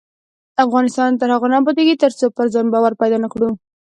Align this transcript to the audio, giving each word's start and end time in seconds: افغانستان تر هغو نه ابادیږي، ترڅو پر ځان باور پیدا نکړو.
افغانستان 0.65 1.11
تر 1.19 1.29
هغو 1.35 1.47
نه 1.51 1.57
ابادیږي، 1.61 1.95
ترڅو 2.03 2.25
پر 2.37 2.45
ځان 2.53 2.65
باور 2.73 2.93
پیدا 3.01 3.17
نکړو. 3.25 3.49